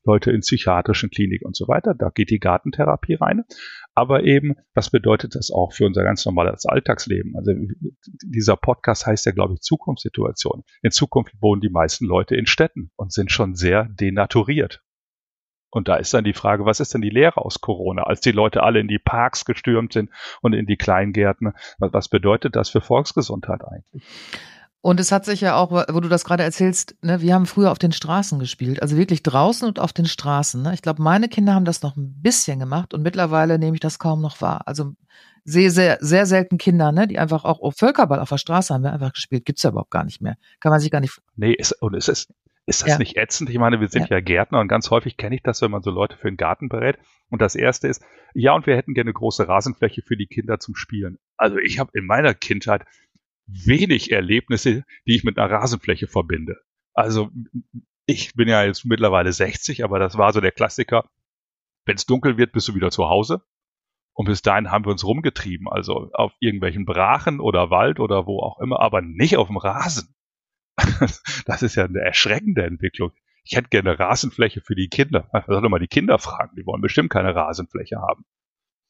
[0.04, 1.94] Leute in psychiatrischen Kliniken und so weiter.
[1.94, 3.44] Da geht die Gartentherapie rein.
[3.94, 7.36] Aber eben, was bedeutet das auch für unser ganz normales Alltagsleben?
[7.36, 7.52] Also
[8.24, 10.64] dieser Podcast heißt ja, glaube ich, Zukunftssituation.
[10.82, 14.82] In Zukunft wohnen die meisten Leute in Städten und sind schon sehr denaturiert.
[15.70, 18.30] Und da ist dann die Frage, was ist denn die Lehre aus Corona, als die
[18.30, 20.10] Leute alle in die Parks gestürmt sind
[20.42, 21.54] und in die Kleingärten?
[21.78, 24.04] Was bedeutet das für Volksgesundheit eigentlich?
[24.84, 27.70] Und es hat sich ja auch, wo du das gerade erzählst, ne, wir haben früher
[27.70, 30.60] auf den Straßen gespielt, also wirklich draußen und auf den Straßen.
[30.60, 30.74] Ne?
[30.74, 34.00] Ich glaube, meine Kinder haben das noch ein bisschen gemacht und mittlerweile nehme ich das
[34.00, 34.62] kaum noch wahr.
[34.66, 34.94] Also
[35.44, 38.82] sehe sehr, sehr selten Kinder, ne, die einfach auch oh, Völkerball auf der Straße haben
[38.82, 39.44] wir einfach gespielt.
[39.44, 40.36] Gibt's ja überhaupt gar nicht mehr.
[40.58, 41.16] Kann man sich gar nicht.
[41.36, 42.32] Nee, ist, und es ist,
[42.66, 42.98] ist das ja.
[42.98, 43.50] nicht ätzend?
[43.50, 44.16] Ich meine, wir sind ja.
[44.16, 46.68] ja Gärtner und ganz häufig kenne ich das, wenn man so Leute für den Garten
[46.68, 46.98] berät.
[47.28, 48.02] Und das erste ist,
[48.34, 51.18] ja, und wir hätten gerne große Rasenfläche für die Kinder zum Spielen.
[51.36, 52.84] Also ich habe in meiner Kindheit
[53.66, 56.56] wenig Erlebnisse, die ich mit einer Rasenfläche verbinde.
[56.94, 57.30] Also
[58.06, 61.08] ich bin ja jetzt mittlerweile 60, aber das war so der Klassiker.
[61.84, 63.42] Wenn es dunkel wird, bist du wieder zu Hause.
[64.14, 68.40] Und bis dahin haben wir uns rumgetrieben, also auf irgendwelchen Brachen oder Wald oder wo
[68.40, 70.14] auch immer, aber nicht auf dem Rasen.
[71.46, 73.12] das ist ja eine erschreckende Entwicklung.
[73.44, 75.28] Ich hätte gerne Rasenfläche für die Kinder.
[75.34, 76.54] Ich soll mal die Kinder fragen.
[76.56, 78.24] Die wollen bestimmt keine Rasenfläche haben.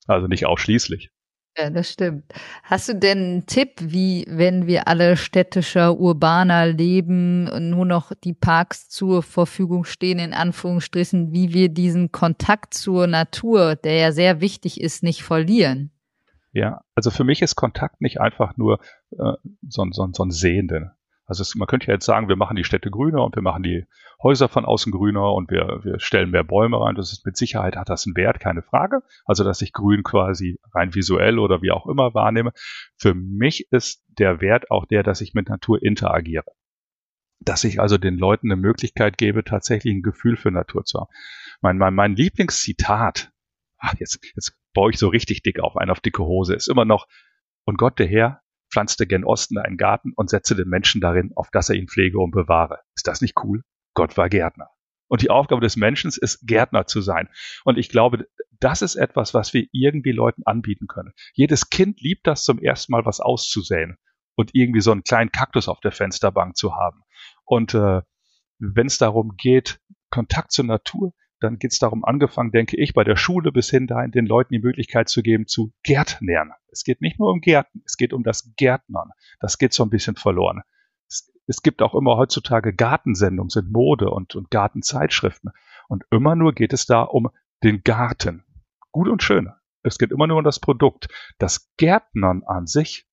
[0.07, 1.11] Also nicht ausschließlich.
[1.59, 2.25] Ja, das stimmt.
[2.63, 8.13] Hast du denn einen Tipp, wie, wenn wir alle städtischer, urbaner leben und nur noch
[8.25, 14.13] die Parks zur Verfügung stehen, in Anführungsstrichen, wie wir diesen Kontakt zur Natur, der ja
[14.13, 15.91] sehr wichtig ist, nicht verlieren?
[16.53, 19.35] Ja, also für mich ist Kontakt nicht einfach nur äh,
[19.69, 20.91] so, so, so ein Sehenden.
[21.27, 23.63] Also es, man könnte ja jetzt sagen, wir machen die Städte grüner und wir machen
[23.63, 23.87] die
[24.23, 26.95] Häuser von außen grüner und wir, wir stellen mehr Bäume rein.
[26.95, 29.03] Das ist mit Sicherheit hat das einen Wert, keine Frage.
[29.25, 32.53] Also dass ich Grün quasi rein visuell oder wie auch immer wahrnehme.
[32.97, 36.47] Für mich ist der Wert auch der, dass ich mit Natur interagiere.
[37.41, 41.11] Dass ich also den Leuten eine Möglichkeit gebe, tatsächlich ein Gefühl für Natur zu haben.
[41.61, 43.33] Mein, mein, mein Lieblingszitat,
[43.79, 46.85] ach, jetzt, jetzt baue ich so richtig dick auf, ein auf dicke Hose, ist immer
[46.85, 47.07] noch,
[47.65, 48.42] und Gott der Herr
[48.73, 52.19] pflanzte gen Osten einen Garten und setzte den Menschen darin, auf dass er ihn pflege
[52.19, 52.81] und bewahre.
[52.97, 53.63] Ist das nicht cool?
[53.95, 54.69] Gott war Gärtner.
[55.09, 57.29] Und die Aufgabe des Menschen ist, Gärtner zu sein.
[57.65, 58.27] Und ich glaube,
[58.61, 61.13] das ist etwas, was wir irgendwie Leuten anbieten können.
[61.35, 63.99] Jedes Kind liebt das zum ersten Mal, was auszusäen
[64.37, 67.03] und irgendwie so einen kleinen Kaktus auf der Fensterbank zu haben.
[67.45, 68.01] Und äh,
[68.59, 69.81] wenn es darum geht,
[70.11, 73.87] Kontakt zur Natur, dann geht es darum, angefangen, denke ich, bei der Schule bis hin
[73.87, 76.53] dahin, den Leuten die Möglichkeit zu geben, zu Gärtnern.
[76.71, 79.11] Es geht nicht nur um Gärten, es geht um das Gärtnern.
[79.41, 80.63] Das geht so ein bisschen verloren.
[81.09, 85.51] Es, es gibt auch immer heutzutage Gartensendungen, sind Mode und, und Gartenzeitschriften.
[85.89, 87.31] Und immer nur geht es da um
[87.63, 88.45] den Garten.
[88.93, 89.51] Gut und schön.
[89.83, 91.09] Es geht immer nur um das Produkt.
[91.39, 93.07] Das Gärtnern an sich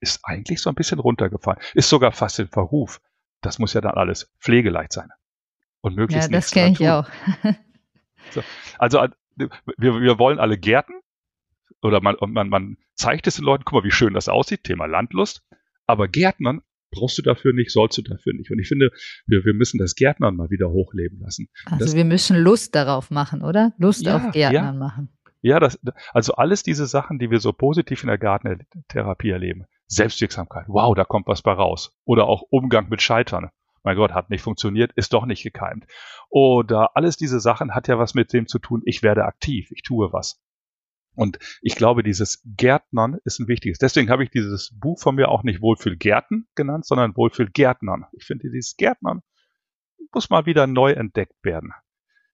[0.00, 1.60] ist eigentlich so ein bisschen runtergefallen.
[1.74, 3.00] Ist sogar fast in Verruf.
[3.40, 5.10] Das muss ja dann alles pflegeleicht sein
[5.84, 7.06] und möglichst Ja, das kenne ich auch.
[8.30, 8.42] so.
[8.78, 9.10] Also äh,
[9.76, 10.94] wir, wir wollen alle Gärten
[11.82, 14.86] oder man, man, man zeigt es den Leuten, guck mal, wie schön das aussieht, Thema
[14.86, 15.42] Landlust,
[15.86, 18.50] aber Gärtnern brauchst du dafür nicht, sollst du dafür nicht.
[18.50, 18.92] Und ich finde,
[19.26, 21.48] wir, wir müssen das Gärtnern mal wieder hochleben lassen.
[21.66, 23.74] Also das, wir müssen Lust darauf machen, oder?
[23.76, 24.72] Lust ja, auf Gärtnern ja.
[24.72, 25.08] machen.
[25.42, 25.78] Ja, das,
[26.14, 29.66] also alles diese Sachen, die wir so positiv in der Gartentherapie erleben.
[29.88, 31.94] Selbstwirksamkeit, wow, da kommt was bei raus.
[32.04, 33.50] Oder auch Umgang mit Scheitern
[33.84, 35.86] mein Gott, hat nicht funktioniert, ist doch nicht gekeimt.
[36.30, 39.82] Oder alles diese Sachen hat ja was mit dem zu tun, ich werde aktiv, ich
[39.82, 40.42] tue was.
[41.14, 43.78] Und ich glaube, dieses Gärtnern ist ein wichtiges.
[43.78, 48.06] Deswegen habe ich dieses Buch von mir auch nicht Wohlfühl Gärten genannt, sondern Wohlfühl Gärtnern.
[48.12, 49.22] Ich finde, dieses Gärtnern
[50.12, 51.72] muss mal wieder neu entdeckt werden.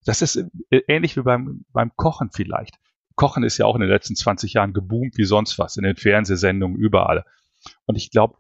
[0.07, 2.79] Das ist ähnlich wie beim, beim Kochen vielleicht.
[3.17, 5.97] Kochen ist ja auch in den letzten 20 Jahren geboomt wie sonst was, in den
[5.97, 7.27] Fernsehsendungen, überall.
[7.85, 8.39] Und ich glaube,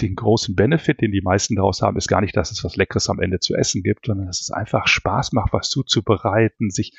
[0.00, 3.08] den großen Benefit, den die meisten daraus haben, ist gar nicht, dass es was Leckeres
[3.08, 6.92] am Ende zu essen gibt, sondern dass es einfach Spaß macht, was zuzubereiten, sich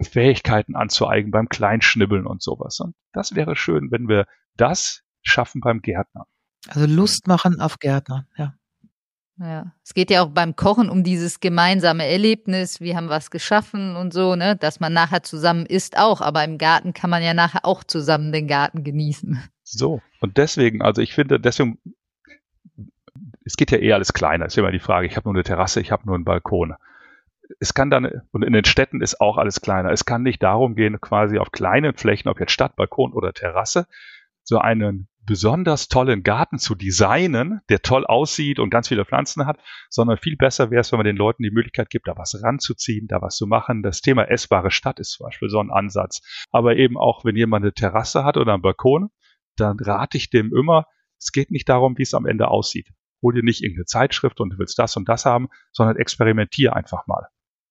[0.00, 2.80] Fähigkeiten anzueignen beim Kleinschnibbeln und sowas.
[2.80, 6.26] Und das wäre schön, wenn wir das schaffen beim Gärtner.
[6.68, 8.54] Also Lust machen auf Gärtner, ja.
[9.38, 12.80] Ja, es geht ja auch beim Kochen um dieses gemeinsame Erlebnis.
[12.80, 16.22] Wir haben was geschaffen und so, ne, dass man nachher zusammen isst auch.
[16.22, 19.38] Aber im Garten kann man ja nachher auch zusammen den Garten genießen.
[19.62, 20.00] So.
[20.20, 21.78] Und deswegen, also ich finde, deswegen,
[23.46, 24.46] es geht ja eh alles kleiner.
[24.46, 25.06] Ist immer die Frage.
[25.06, 26.74] Ich habe nur eine Terrasse, ich habe nur einen Balkon.
[27.60, 29.92] Es kann dann, und in den Städten ist auch alles kleiner.
[29.92, 33.86] Es kann nicht darum gehen, quasi auf kleinen Flächen, ob jetzt Stadt, Balkon oder Terrasse,
[34.42, 39.58] so einen besonders tollen Garten zu designen, der toll aussieht und ganz viele Pflanzen hat,
[39.90, 43.06] sondern viel besser wäre es, wenn man den Leuten die Möglichkeit gibt, da was ranzuziehen,
[43.06, 43.82] da was zu machen.
[43.84, 46.20] Das Thema essbare Stadt ist zum Beispiel so ein Ansatz.
[46.50, 49.10] Aber eben auch, wenn jemand eine Terrasse hat oder einen Balkon,
[49.56, 50.86] dann rate ich dem immer,
[51.18, 52.88] es geht nicht darum, wie es am Ende aussieht.
[53.22, 57.06] Hol dir nicht irgendeine Zeitschrift und du willst das und das haben, sondern experimentier einfach
[57.06, 57.28] mal.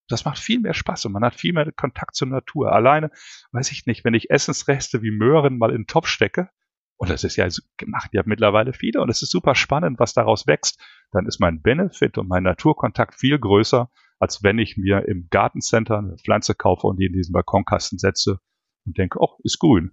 [0.08, 2.71] Das macht viel mehr Spaß und man hat viel mehr Kontakt zur Natur.
[2.71, 3.10] Alleine,
[3.51, 6.49] weiß ich nicht, wenn ich Essensreste wie Möhren mal in den Topf stecke,
[6.97, 10.47] und das ist ja, gemacht ja mittlerweile viele und es ist super spannend, was daraus
[10.47, 10.81] wächst,
[11.12, 15.97] dann ist mein Benefit und mein Naturkontakt viel größer, als wenn ich mir im Gartencenter
[15.97, 18.39] eine Pflanze kaufe und die in diesen Balkonkasten setze
[18.86, 19.91] und denke, oh, ist grün.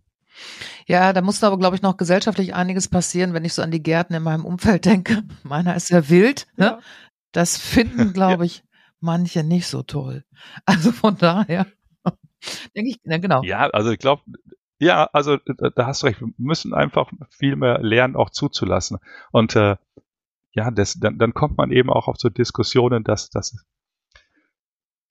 [0.86, 3.82] Ja, da muss aber, glaube ich, noch gesellschaftlich einiges passieren, wenn ich so an die
[3.82, 5.22] Gärten in meinem Umfeld denke.
[5.42, 6.46] Meiner ist ja wild.
[6.56, 6.64] Ne?
[6.64, 6.80] Ja.
[7.32, 8.64] Das finden, glaube ich,
[9.00, 10.24] manche nicht so toll.
[10.66, 11.66] Also von daher
[12.74, 13.42] denke ich, ja, genau.
[13.42, 14.22] Ja, also ich glaube,
[14.78, 16.20] ja, also da, da, hast du recht.
[16.20, 18.98] Wir müssen einfach viel mehr lernen, auch zuzulassen.
[19.30, 19.76] Und äh,
[20.52, 23.64] ja, das, dann, dann kommt man eben auch auf so Diskussionen, dass, dass,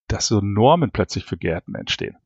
[0.08, 2.18] dass so Normen plötzlich für Gärten entstehen.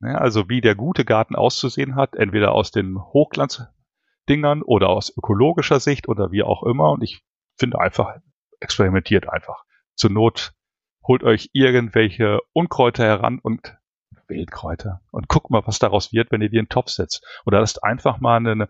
[0.00, 5.80] Ja, also wie der gute Garten auszusehen hat, entweder aus den Hochglanzdingern oder aus ökologischer
[5.80, 6.90] Sicht oder wie auch immer.
[6.90, 7.22] Und ich
[7.56, 8.16] finde einfach,
[8.60, 9.64] experimentiert einfach.
[9.94, 10.52] Zur Not
[11.06, 13.76] holt euch irgendwelche Unkräuter heran und
[14.26, 15.02] Wildkräuter.
[15.10, 17.24] Und guck mal, was daraus wird, wenn ihr die in den Topf setzt.
[17.44, 18.66] Oder lasst einfach mal einen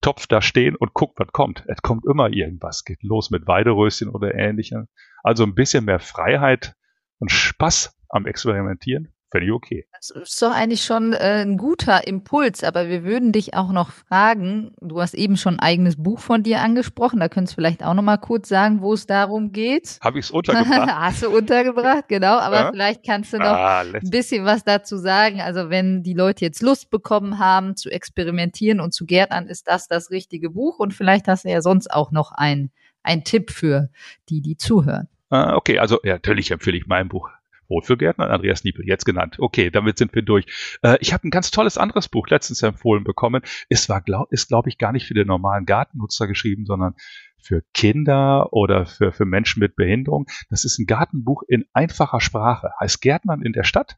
[0.00, 1.64] Topf da stehen und guckt, was kommt.
[1.68, 2.84] Es kommt immer irgendwas.
[2.84, 4.88] Geht los mit Weideröschen oder ähnlichem.
[5.22, 6.74] Also ein bisschen mehr Freiheit
[7.18, 9.86] und Spaß am Experimentieren völlig okay.
[9.92, 13.90] Das ist doch eigentlich schon äh, ein guter Impuls, aber wir würden dich auch noch
[13.90, 17.84] fragen, du hast eben schon ein eigenes Buch von dir angesprochen, da könntest du vielleicht
[17.84, 19.98] auch noch mal kurz sagen, wo es darum geht.
[20.02, 20.90] Habe ich es untergebracht?
[20.94, 22.70] hast du untergebracht, genau, aber ja?
[22.70, 25.40] vielleicht kannst du noch ah, ein bisschen was dazu sagen.
[25.40, 29.88] Also wenn die Leute jetzt Lust bekommen haben zu experimentieren und zu gärtnern, ist das
[29.88, 32.70] das richtige Buch und vielleicht hast du ja sonst auch noch ein,
[33.02, 33.90] ein Tipp für
[34.28, 35.08] die, die zuhören.
[35.30, 37.30] Ah, okay, also ja, natürlich empfehle ich mein Buch
[37.70, 39.36] Wohlfühlgärtner, Andreas Niepel, jetzt genannt.
[39.38, 40.78] Okay, damit sind wir durch.
[40.82, 43.42] Äh, ich habe ein ganz tolles anderes Buch letztens empfohlen bekommen.
[43.68, 46.94] Es war, glaub, ist, glaube ich, gar nicht für den normalen Gartennutzer geschrieben, sondern
[47.42, 50.26] für Kinder oder für, für Menschen mit Behinderung.
[50.50, 52.70] Das ist ein Gartenbuch in einfacher Sprache.
[52.80, 53.96] Heißt Gärtnern in der Stadt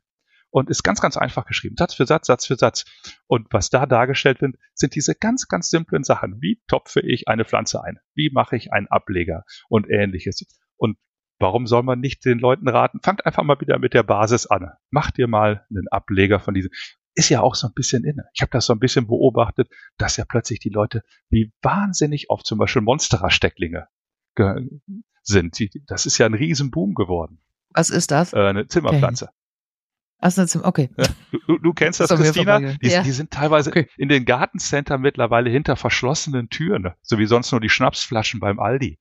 [0.50, 1.76] und ist ganz, ganz einfach geschrieben.
[1.76, 2.84] Satz für Satz, Satz für Satz.
[3.26, 6.40] Und was da dargestellt wird, sind diese ganz, ganz simplen Sachen.
[6.40, 7.98] Wie topfe ich eine Pflanze ein?
[8.14, 10.46] Wie mache ich einen Ableger und ähnliches?
[10.76, 10.98] Und
[11.42, 14.70] Warum soll man nicht den Leuten raten, fangt einfach mal wieder mit der Basis an.
[14.90, 16.70] Macht ihr mal einen Ableger von diesem.
[17.16, 18.26] Ist ja auch so ein bisschen inne.
[18.32, 22.46] Ich habe das so ein bisschen beobachtet, dass ja plötzlich die Leute wie wahnsinnig oft
[22.46, 23.88] zum Beispiel Monstera-Stecklinge
[25.24, 25.58] sind.
[25.88, 27.40] Das ist ja ein Riesenboom geworden.
[27.70, 28.32] Was ist das?
[28.32, 29.24] Äh, eine Zimmerpflanze.
[29.24, 29.34] Okay.
[30.18, 30.90] Also, okay.
[31.48, 32.60] Du, du kennst das, das Christina?
[32.60, 33.02] Die, ja.
[33.02, 33.88] die, sind teilweise okay.
[33.96, 39.00] in den Gartencenter mittlerweile hinter verschlossenen Türen, so wie sonst nur die Schnapsflaschen beim Aldi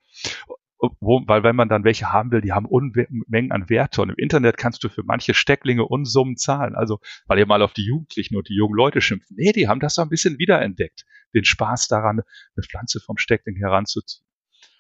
[1.00, 4.16] wo, weil wenn man dann welche haben will, die haben Unmengen an Werte und im
[4.18, 6.76] Internet kannst du für manche Stecklinge Unsummen zahlen.
[6.76, 9.36] Also, weil ihr mal auf die Jugendlichen und die jungen Leute schimpfen.
[9.38, 11.06] Nee, die haben das so ein bisschen wiederentdeckt.
[11.34, 12.22] Den Spaß daran,
[12.56, 14.26] eine Pflanze vom Steckling heranzuziehen.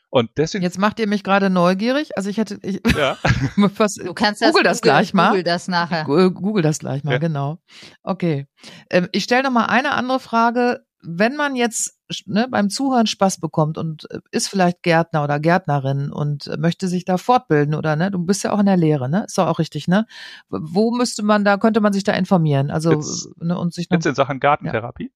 [0.09, 0.63] Und deswegen.
[0.63, 2.17] Jetzt macht ihr mich gerade neugierig.
[2.17, 3.17] Also ich hätte, ich, ja.
[3.55, 5.29] was, du kannst das Google das gleich mal.
[5.29, 6.03] Google das nachher.
[6.03, 7.17] Google das gleich mal, ja.
[7.17, 7.59] genau.
[8.03, 8.45] Okay.
[8.89, 13.39] Ähm, ich stelle noch mal eine andere Frage wenn man jetzt ne, beim Zuhören Spaß
[13.39, 18.11] bekommt und äh, ist vielleicht Gärtner oder Gärtnerin und möchte sich da fortbilden oder ne,
[18.11, 19.25] du bist ja auch in der Lehre, ne?
[19.25, 20.05] Ist doch auch richtig, ne?
[20.49, 22.71] Wo müsste man da, könnte man sich da informieren?
[22.71, 25.11] Also jetzt, ne, und sich noch, jetzt in Sachen Gartentherapie?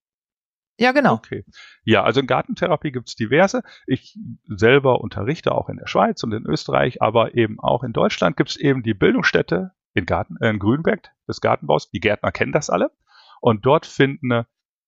[0.77, 0.87] Ja.
[0.87, 1.13] ja, genau.
[1.13, 1.45] Okay.
[1.83, 3.61] Ja, also in Gartentherapie gibt's diverse.
[3.87, 4.17] Ich
[4.47, 8.55] selber unterrichte auch in der Schweiz und in Österreich, aber eben auch in Deutschland gibt's
[8.55, 11.89] eben die Bildungsstätte in, Garten, äh, in Grünberg des Gartenbaus.
[11.89, 12.91] Die Gärtner kennen das alle.
[13.41, 14.45] Und dort finden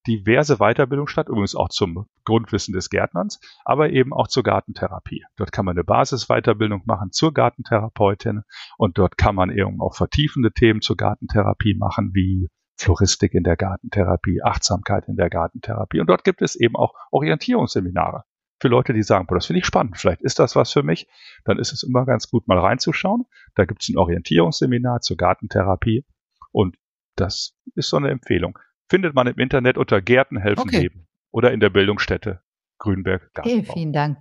[0.07, 5.25] diverse Weiterbildung statt, übrigens auch zum Grundwissen des Gärtnerns, aber eben auch zur Gartentherapie.
[5.35, 8.43] Dort kann man eine Basisweiterbildung machen zur Gartentherapeutin
[8.77, 13.57] und dort kann man eben auch vertiefende Themen zur Gartentherapie machen, wie Floristik in der
[13.57, 15.99] Gartentherapie, Achtsamkeit in der Gartentherapie.
[15.99, 18.23] Und dort gibt es eben auch Orientierungsseminare
[18.59, 21.07] für Leute, die sagen, boah, das finde ich spannend, vielleicht ist das was für mich.
[21.45, 23.25] Dann ist es immer ganz gut, mal reinzuschauen.
[23.55, 26.05] Da gibt es ein Orientierungsseminar zur Gartentherapie
[26.51, 26.77] und
[27.15, 28.57] das ist so eine Empfehlung
[28.89, 30.79] findet man im Internet unter Gärten helfen okay.
[30.79, 32.41] leben oder in der Bildungsstätte
[32.79, 33.29] Grünberg.
[33.37, 34.17] Okay, vielen Dank.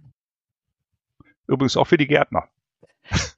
[1.47, 2.49] Übrigens auch für die Gärtner.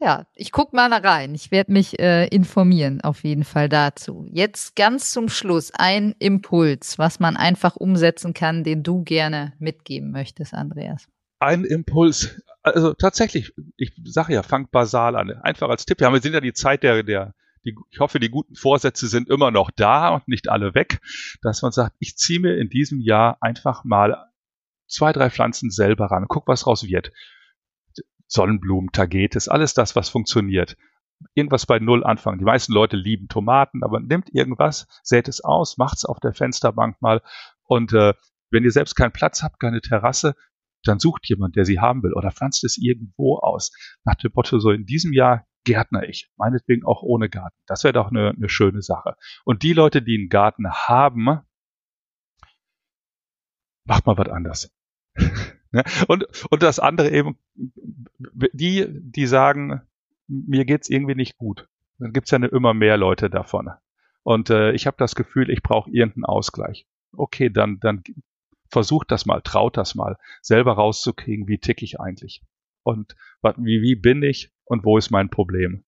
[0.00, 1.34] Ja, ich guck mal rein.
[1.34, 4.24] Ich werde mich äh, informieren, auf jeden Fall dazu.
[4.30, 10.10] Jetzt ganz zum Schluss ein Impuls, was man einfach umsetzen kann, den du gerne mitgeben
[10.10, 11.06] möchtest, Andreas.
[11.40, 15.30] Ein Impuls, also tatsächlich, ich sage ja, fangt basal an.
[15.42, 16.00] Einfach als Tipp.
[16.00, 19.28] Ja, wir sind ja die Zeit der, der die, ich hoffe, die guten Vorsätze sind
[19.28, 21.00] immer noch da und nicht alle weg,
[21.42, 24.26] dass man sagt, ich ziehe mir in diesem Jahr einfach mal
[24.86, 27.12] zwei, drei Pflanzen selber ran, guck, was raus wird.
[28.26, 30.76] Sonnenblumen, Tagetes, alles das, was funktioniert.
[31.34, 32.38] Irgendwas bei Null anfangen.
[32.38, 37.00] Die meisten Leute lieben Tomaten, aber nimmt irgendwas, sät es aus, macht's auf der Fensterbank
[37.00, 37.22] mal
[37.64, 38.14] und äh,
[38.50, 40.34] wenn ihr selbst keinen Platz habt, keine Terrasse,
[40.84, 43.72] dann sucht jemand, der sie haben will oder pflanzt es irgendwo aus.
[44.04, 47.56] Nach dem Motto, so in diesem Jahr gärtner ich, meinetwegen auch ohne Garten.
[47.66, 49.16] Das wäre doch eine, eine schöne Sache.
[49.44, 51.40] Und die Leute, die einen Garten haben,
[53.84, 54.74] macht mal was anders.
[55.70, 55.84] Ne?
[56.06, 57.36] und, und das andere eben,
[58.54, 59.82] die, die sagen,
[60.26, 61.68] mir geht's irgendwie nicht gut.
[61.98, 63.68] Dann gibt's ja immer mehr Leute davon.
[64.22, 66.86] Und äh, ich habe das Gefühl, ich brauche irgendeinen Ausgleich.
[67.12, 68.02] Okay, dann, dann
[68.70, 72.42] versucht das mal, traut das mal, selber rauszukriegen, wie tick ich eigentlich.
[72.82, 73.16] Und
[73.56, 75.84] wie, wie bin ich und wo ist mein Problem?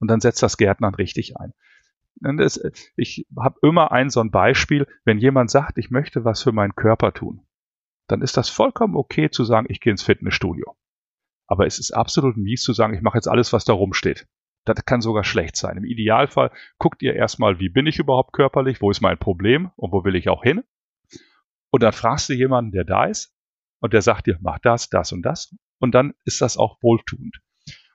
[0.00, 1.52] Und dann setzt das Gärtnern richtig ein.
[2.20, 2.60] Das,
[2.96, 6.74] ich habe immer ein so ein Beispiel, wenn jemand sagt, ich möchte was für meinen
[6.74, 7.48] Körper tun
[8.08, 10.76] dann ist das vollkommen okay zu sagen, ich gehe ins Fitnessstudio.
[11.46, 14.26] Aber es ist absolut mies zu sagen, ich mache jetzt alles, was da rumsteht.
[14.64, 15.76] Das kann sogar schlecht sein.
[15.78, 19.92] Im Idealfall guckt ihr erstmal, wie bin ich überhaupt körperlich, wo ist mein Problem und
[19.92, 20.62] wo will ich auch hin.
[21.70, 23.34] Und dann fragst du jemanden, der da ist
[23.80, 25.54] und der sagt dir, mach das, das und das.
[25.78, 27.40] Und dann ist das auch wohltuend.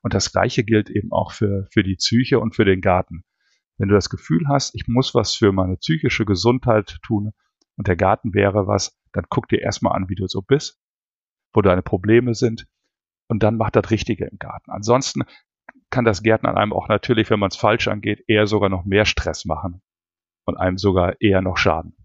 [0.02, 3.24] Und das Gleiche gilt eben auch für, für die Psyche und für den Garten.
[3.78, 7.32] Wenn du das Gefühl hast, ich muss was für meine psychische Gesundheit tun
[7.78, 10.80] und der Garten wäre was, dann guck dir erstmal an, wie du so bist,
[11.54, 12.68] wo deine Probleme sind
[13.28, 14.72] und dann mach das Richtige im Garten.
[14.72, 15.24] Ansonsten
[15.90, 19.06] kann das Gärtnern einem auch natürlich, wenn man es falsch angeht, eher sogar noch mehr
[19.06, 19.82] Stress machen
[20.46, 21.96] und einem sogar eher noch schaden.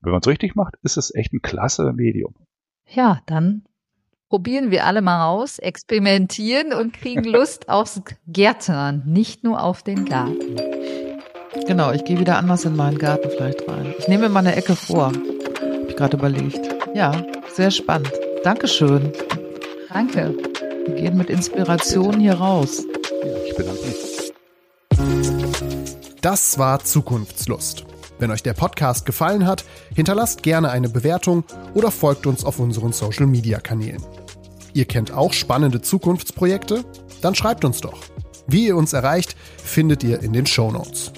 [0.00, 2.34] Wenn man es richtig macht, ist es echt ein klasse Medium.
[2.86, 3.64] Ja, dann
[4.34, 10.06] probieren wir alle mal raus, experimentieren und kriegen Lust aufs Gärtnern, nicht nur auf den
[10.06, 10.56] Garten.
[11.68, 13.94] Genau, ich gehe wieder anders in meinen Garten vielleicht rein.
[13.96, 15.12] Ich nehme mir mal eine Ecke vor
[15.94, 16.74] ich gerade überlegt.
[16.96, 17.12] Ja,
[17.54, 18.10] sehr spannend.
[18.42, 19.12] Dankeschön.
[19.88, 20.34] Danke.
[20.86, 22.82] Wir gehen mit Inspiration hier raus.
[23.24, 24.32] Ja, ich bedanke mich.
[26.20, 27.84] Das war Zukunftslust.
[28.18, 31.44] Wenn euch der Podcast gefallen hat, hinterlasst gerne eine Bewertung
[31.74, 34.02] oder folgt uns auf unseren Social Media Kanälen.
[34.74, 36.84] Ihr kennt auch spannende Zukunftsprojekte?
[37.22, 38.02] Dann schreibt uns doch.
[38.48, 41.12] Wie ihr uns erreicht, findet ihr in den Show Notes.